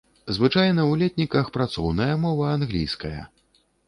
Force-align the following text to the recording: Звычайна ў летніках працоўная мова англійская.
Звычайна 0.35 0.81
ў 0.83 0.93
летніках 1.01 1.51
працоўная 1.57 2.07
мова 2.23 2.47
англійская. 2.57 3.13